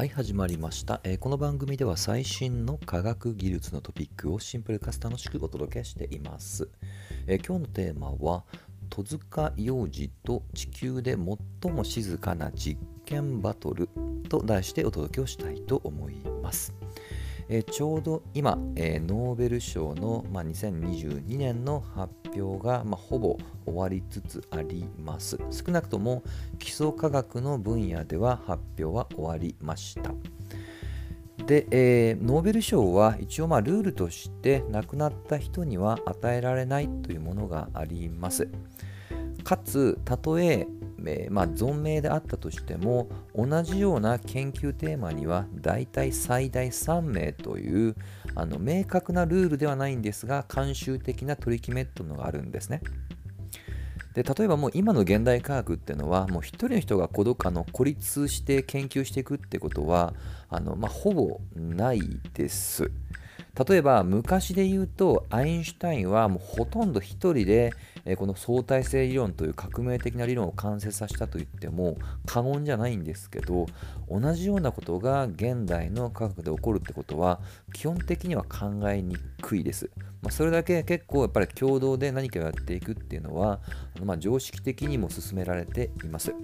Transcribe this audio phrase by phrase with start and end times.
[0.00, 6.70] はい、始まりました、えーこの番組では最新の科学技術のトピックをシンプルかつ楽しくお届けしています。
[7.26, 8.44] えー今日のテーマは、
[8.88, 11.18] 戸塚幼児と地球で
[11.62, 13.90] 最も静かな実験バトル
[14.30, 16.72] と題してお届けをしたいと思います。
[17.52, 23.36] えちょうど今、えノーベル賞の、まあ、2022年の発表が、まあ、ほぼ
[23.66, 25.36] 終わりつつあります。
[25.50, 26.22] 少なくとも
[26.60, 30.12] 基礎科学の分野では発表は終わりました。
[31.44, 38.48] で、えーノーベル賞は一応まあルールとして亡くなった人には与えられないというものがあります。
[39.42, 40.68] かつ、たとえ
[41.06, 47.96] えーまあ、存命であったとしても同じような研究テーマにはだいたい最大3名という
[48.34, 52.82] あの明確なルールではないんですが慣習的な取り決めというのがあるんですね。
[54.14, 60.14] で例えばもう今の現代科学っていうのはもう一人の人が孤独あの孤立して研究していくってことは
[60.48, 62.00] あの、まあ、ほぼない
[62.34, 62.90] です。
[63.54, 67.72] 例えば昔で言うとアインシュタインはもうほとんど一人で
[68.16, 73.66] この相対性理論という革命的な理論を完成させたと言っても過言じゃないんですけど
[74.08, 77.40] 同じようなことが現代の科学で起こるってことは
[77.72, 79.90] 基本的には考えにくいです。
[80.22, 83.60] まあ、それだけ結構やっぱり共同で何かをやっていくっていうのは
[84.04, 86.34] まあ常識的にも進められています。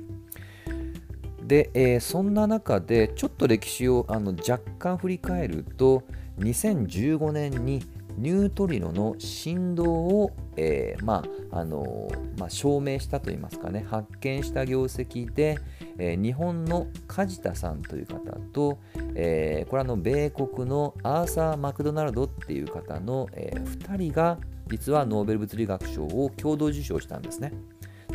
[1.47, 6.03] で、えーそんな中でちょっと歴史をあの若干振り返ると
[6.39, 7.83] 2015年に
[8.19, 12.09] ニュートリノの振動を、えーまああの
[12.39, 15.59] まあ、証明したといいますかね発見した業績で、
[15.99, 18.19] えー日本の梶田さんという方
[18.53, 18.79] と、
[19.15, 27.53] えこれは米国のアーサー・マクドナルドっていう方の、え2人が実はノーベル物理学賞を共同受賞したんですね。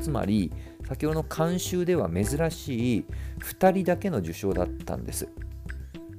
[0.02, 0.52] つまり
[0.88, 3.06] 先ほどの慣習では珍しい
[3.40, 5.30] 2人だけの受賞だったんです。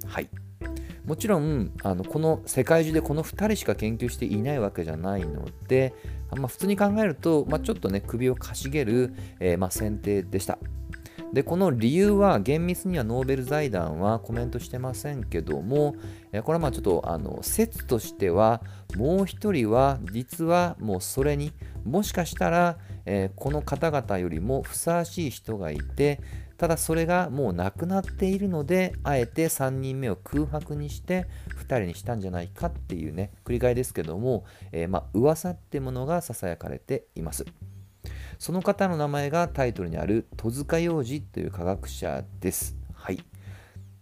[0.06, 0.30] はい。
[1.04, 5.94] もちろんあのこの世界中でこの2人しか研究していないわけじゃないので、
[6.36, 10.58] ま、普通に考えると、まあ、ちょっとね首をかしげる、えーまあ、選定でした。
[11.32, 15.96] でこの理由は厳密にはノーベル財団はコメントしてませんけども、
[16.44, 18.62] これはまあちょっとあの説としては
[18.96, 21.52] もう一人は実はもうそれに
[21.84, 26.20] もしかしたら、えーこの方々よりもふさわしい人がいて
[26.56, 31.26] ただそれがもうなくなっているのであえて3人目を空白にして
[31.56, 37.44] 2人にしたんじゃないかっていうね繰り返ですけども、えーまあ噂ってものがささやかれています。
[38.38, 42.76] その方の名前がタイトルにある戸塚洋二という科学者です。
[42.92, 43.31] はい。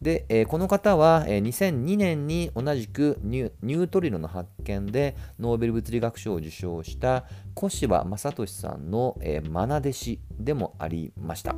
[0.03, 7.25] で、えーこの方は、えー2002年に同じくニュートリノの発見でノーベル物理学賞を受賞した
[7.55, 11.55] 小柴正俊さんの、えー、愛弟子でもありました。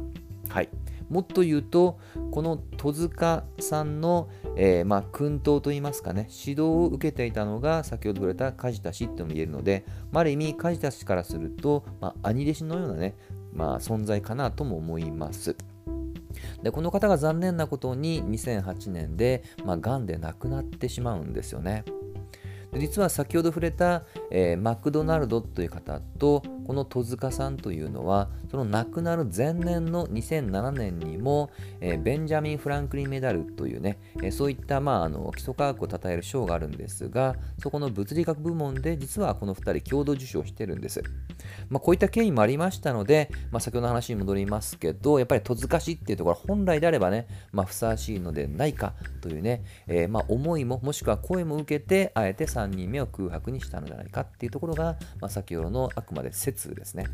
[0.49, 0.69] はい、
[1.09, 1.99] もっと言うと
[2.31, 13.15] この戸塚さんの、えーまあ、薫陶といいますかね指導を受けていたのが先ほど触れた梶田氏とも言えるので、まあ、ある意味梶田氏からすると、まあ、兄弟子のようなね、
[13.55, 15.57] まあ、存在かなとも思います。
[16.63, 21.85] でこの方が残念なことに2008年で、まあ、で亡くなってしまうんですよね。
[22.79, 31.51] 実は先ほど触れた、えーマクドナルドという方とこの戸塚さんというのはその亡くなる前年の2007年にも、
[31.81, 41.03] えーベンジャミン・フランクリン・メダルというね、えーそういった、まあ、あの基礎科学を称える賞があるんですがそこの物理学部門で実はこの2人共同受賞してるんです。
[41.69, 57.07] まあ、こういった経緯もありましたので、まあ、先ほどの話に戻りますけどやっぱり戸塚市っていうところ本来であればね、まあ、ふさわしいのでないかというね、えーまあ、思いももしくは声も受けてあえて3人目を空白にしたのではないかっていうところが、まあ、先ほどのあくまで説ですね。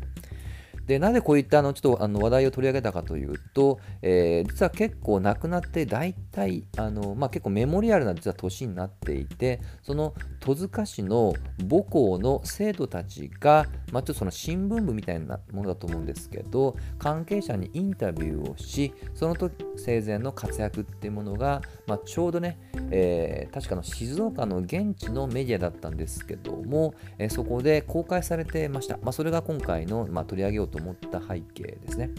[0.89, 11.33] でなぜこういったあのちょっとあの話題を取り上げたかというと、えー実は結構亡くなって大体あの、まあ、結構メモリアルな実は年になっていてその戸塚市の
[11.69, 22.57] 母校の生徒たちが、まあ、ちょっとその新聞部みたいなものだと思うんですけど関係者にインタビューをしその時生前の活躍っていうものが、まあ、ちょうどね、
[22.91, 32.09] えー確かの静岡の現地のメディアだったんですけども、えーそこで公開されてました、まあ、それが今回の、まあ、取り上げようと思った背景ですね。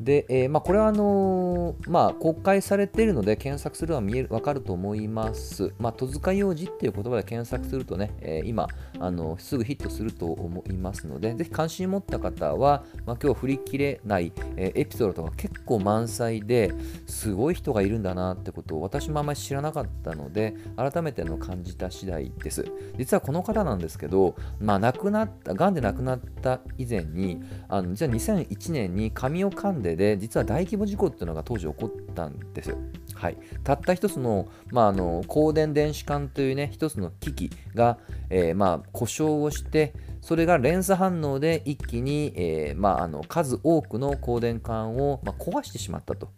[0.00, 5.72] で、えーまあ、これはあのーまあ、公開されているので検索するのは見える分かると思います。
[5.78, 8.68] まあ、戸塚幼児っていう言葉で検索するとね、えー今
[9.00, 16.72] あのすぐヒットすると思いますので、ぜひ関心持った方は、まあ、今日振り切れない、えーエピソードとか結構満載で
[17.06, 22.64] すごい人がいるんだなってことを私もあまり知らなかったので、改めての感じた次第です。
[22.96, 32.76] 実はこの方なんですけど、まあ、亡くなった、がんで亡くなった以前に、あの実は2001年に髪を噛んでデで実は大規模事故っていうのが当時起こったんですよ。
[33.14, 37.98] はい、たった一つの,、まあ、あの光電電子管というね一つの機器が、
[38.30, 46.28] えー、まあ、故障をしてそれが連鎖反応で一気に、えー、まあ、あの数多くの光電管を、ま壊してしまったと。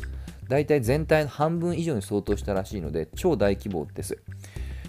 [0.48, 4.18] 大体全体の半分以上に相当したらしいので超大規模です。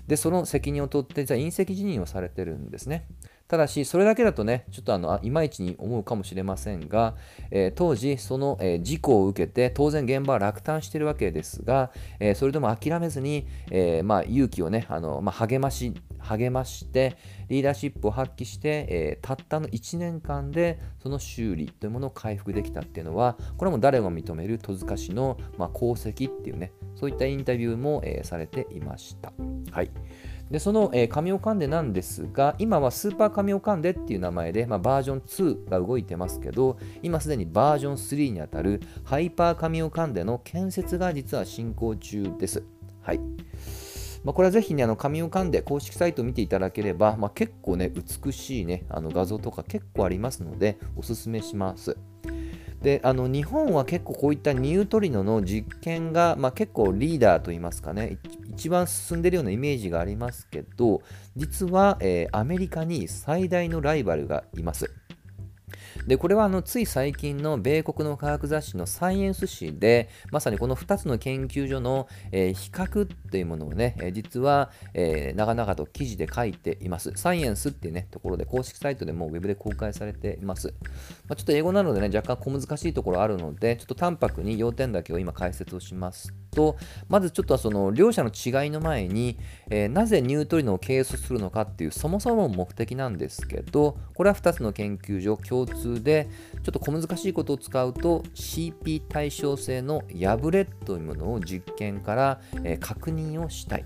[0.08, 3.06] でその責任を取ってじゃあ隕石辞任をされてるんですね。
[3.52, 7.16] ただし、それだけだとね、ちょっとあのいまいちに思うかもしれませんが、
[7.52, 17.18] えー、当時、その、えー、事故を受けて、当然現場は落胆しているわけですが、えー、それでも諦めずに、えまあ、勇気をね、あのまあ、励まし、励まして、
[17.50, 29.34] リーダーシップを発揮して、えたったの1年間でその修理というものを回復できたっていうのは、これも誰も認める戸塚市の、まあ、功績っていうね、そういったインタビューも、えされていました。
[29.72, 29.92] はい。
[30.52, 42.64] でその、えー、神尾カンデなんですが、今はスーパー神尾カンデっていう名前で、まあ、バージョン2が動いてますけど、今すでにバージョン3にあたるハイパー神尾カンデの建設が実は進行中です。
[43.02, 43.20] はい。
[44.26, 51.96] まあ、これはぜひね、あの神尾カンデ公式サイトを見ていただければ、まあ、結構ね、美しいね、あの画像とか結構ありますので、おすすめします。
[52.82, 58.18] であの日本は結構こういったニュートリノの実験が、まあ、結構リーダーといいますかね
[58.50, 61.02] 一番進んでるようなイメージがありますけど
[61.36, 64.92] 実は、えー、アメリカに最大のライバルがいます。
[66.08, 77.12] でこれはあのつい最近の米国の科学雑誌のサイエンス誌でまさにこの2つの研究所の、えー、比較というものをね、えー、実は、えー、長々と記事で書いています。
[77.16, 80.74] サイエンスっていうねところで公式サイトでもウェブで公開されています。
[81.28, 86.78] まあ、ちょっと英語なのでね若干小難しいところあるのでちょっと淡白に要点だけを今解説をしますと
[87.08, 89.38] まずちょっとその両者の違いの前に、
[89.70, 96.30] えー、なぜニュートリノを計測するのかっていうそもそも目的なんですけどこれは2つの研究所共通で
[96.64, 103.86] ちょっと小難しいことを使うと CP 対称性の破れというものを実験から、えー、確認をしたい。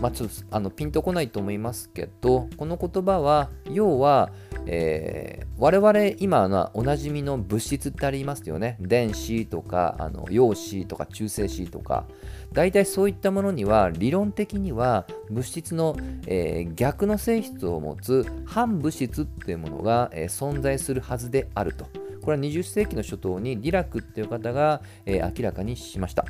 [0.00, 4.32] まあ、ちょっとあのピンとこないと思いますけどこの言葉は要は
[4.66, 8.76] えー、我々今のおなじみの物質ってありますよね。
[8.80, 12.06] 電子とかあの陽子とか中性子とか。
[12.52, 15.96] 大体そういったものには理論的には物質の、
[16.26, 21.86] えー、逆の性質を持つ反物質っていうものが、えー、存在するはずであると。
[22.22, 26.24] これは20世紀の初頭にディラクっていう方が、え、明らかにしました。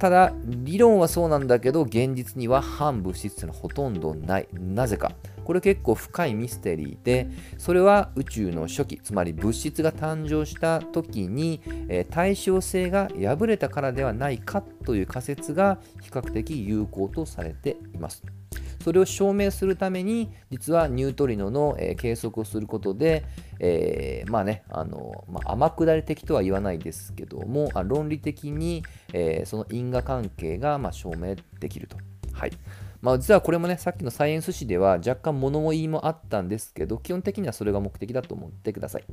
[0.00, 4.48] ただ理論はそうなんだけど現実には反物質のほとんどない。
[4.52, 5.12] なぜか。
[5.44, 18.22] これ結構深いミステリーでそれは宇宙の初期つまり物質が誕生した時に、え、対称性が破れたからではないかという仮説が比較的有効とされています。
[18.82, 23.24] それを証明するために実はニュートリノの、えー、計測をすることで、
[23.58, 28.82] えー、まあねあの、まあ、天下り的とは言わないですけども論理的に、
[29.12, 31.96] えー、その因果関係が、まあ、証明できると。
[32.32, 32.52] はい
[33.00, 39.04] まあ、実はこれもね、さっきのサイエンス誌では若干物も言いもあったんですけど、基本的にはそれが目的だと思ってください。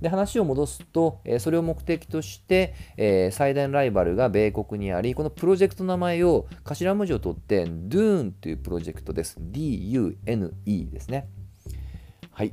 [0.00, 9.36] で話を戻すと、え、それを目的として、えー、最大のライバルが米国にあり、このプロジェクトの名前を頭文字を取って DUNE というプロジェクトです。
[9.38, 11.28] D-U-N-E ですね。
[12.30, 12.52] はい。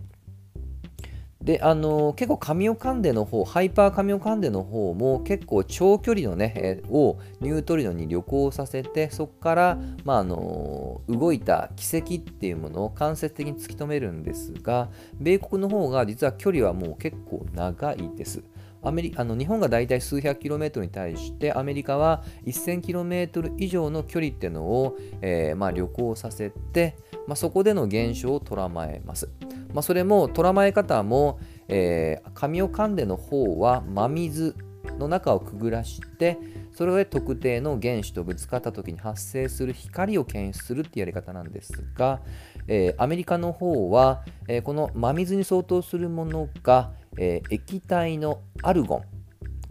[1.46, 18.44] であの結構神尾関連の方ハイパー神尾関連の方も結構長距離のね、え、をニュートリノに旅行させてそこから、まあ、あの動いた軌跡っていうものを間接的に突き止めるんですが米国の方が実は距離はもう結構長いです。
[18.82, 26.96] アメリあの日本が大体数百キロメートルに対してアメリカは1000キロメートル以上の距離っていうのを、えーまあ、旅行させて、
[27.28, 29.30] まあ、そこでの現象を捉まえます。
[29.76, 34.56] まあ、それも捉まえ方も、えー、神尾関連の方は真水
[34.98, 36.38] の中をくぐらして
[36.74, 42.22] それで特定の原子とぶつかった時に発生する光を検出するっていうやり方なんですが、
[42.70, 49.15] えー、アメリカの方は、えー、この真水に相当するものが、えー、液体のアルゴン。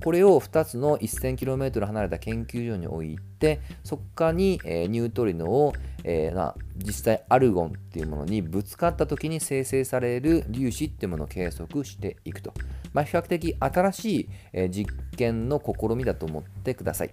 [0.04, 5.72] これを2つの 1000km 離れた研究所に置いてそこかに、えー、ニュートリノを、
[6.04, 12.52] えー、な実際アルゴンっていうものにぶつかった時に生成される粒子っていうものを計測していくと、
[12.92, 17.10] まあ、比較的新しい、えー、実験の試みだと思ってください。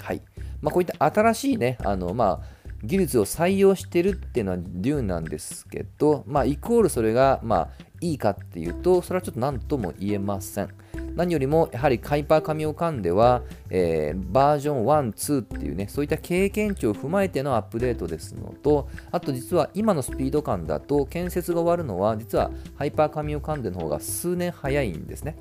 [0.00, 0.20] はい
[0.62, 7.68] まあ、こういった新しいねあの、まあ、技術を採用してるっていうのはデューンなんですけど、まあ、イコールそれが、まあ、
[8.00, 10.68] いいかっていうとそれはちょっと何とも言えません。
[11.14, 25.36] 何よりもやはりカイパー神尾間では、えー、バージョン1、2っていうね、そういった経験値を踏まえてのアップデートですのと、あと実は今のスピード感だと建設が終わるのは実はハイパー神尾間での方が数年早いんですね。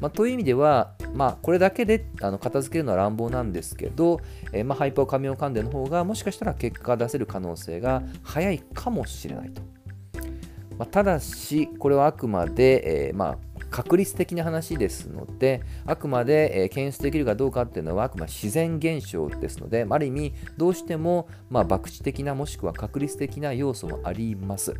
[0.00, 4.20] まあ、という意味では、まあ、これだけであの片付けるのは乱暴なんですけど、
[4.52, 9.62] えー、まあ、ハイパーカミオカンデの方がもしかしたら結果が出せる可能性が早いかもしれないと。
[10.78, 13.38] まあ、ただし、これはあくまで、えー、まあ、
[13.70, 24.74] 確率的な話ですので、あくまで、えー、検出できるかどうかっていうのはあくまで自然現象ですので、ある意味、どうしても、まあ、博打的なもしくは確率的な要素もあります。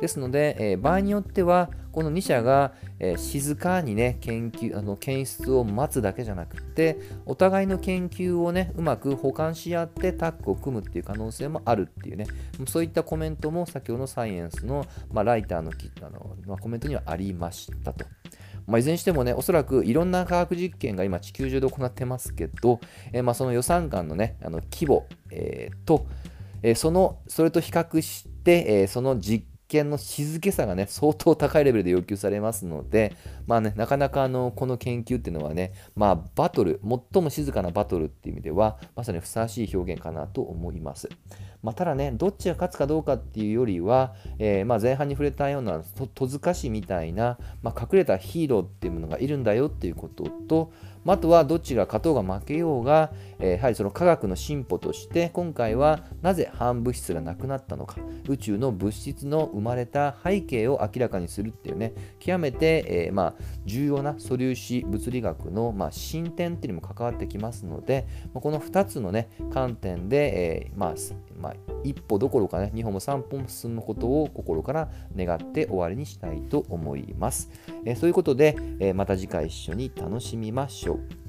[0.00, 12.26] ですので、えー、場合によっては、この2社が、えー、静かにね、研究、あの検出を待つだけじゃなくて、お互いの研究をね、うまく補完し合ってタッグを組むっていう可能性もあるっていうね、
[12.66, 18.04] そういったコメントも先ほどのサイエンスの、まあ、ライターのあの、まあ、コメントにはありましたと。
[18.66, 22.80] まあ、いずれにしてもね、おそらくいろんな科学実験が今地球上で行ってますけど、
[23.12, 26.06] えー、まあその予算間のね、あの規模、えー、と、
[26.62, 33.14] え、その、それと比較して、え、その実見の静けさがね、相当高いレベルで要求されますので、
[33.46, 36.80] まあね、なかなかあのこの研究っていうのはね、まあ、バトル、
[37.12, 41.08] 最も静かなバトルっていう意味では、まさにふさわしい表現かなと思います。
[41.62, 45.82] まあ、ただね、どっちが勝つかどうかっていうよりは、えー、まあ前半に触れたような
[46.14, 50.72] 戸塚市みたいな、まあ、隠れたヒーローっていうものがいるんだよっていうことと、
[51.12, 57.96] あとはどっちが勝とうが負けようが、え、やはりその科学の進歩として今回はなぜ反物質がなくなったのか
[58.28, 70.94] 宇宙の物質の生まれた背景を明らかにするっていうね極めて、え、まあ、重要な素粒子物理学の、まあ、進展っていうのも関わってきますのでこの2つのね観点で、え、まあ
[71.40, 77.50] まあ、一歩どころかね、2歩も3歩も進むことを心から願って終わりにしたいと思います。
[77.84, 80.95] え、そういうことで、え、また次回一緒に楽しみましょう。
[80.96, 81.25] out.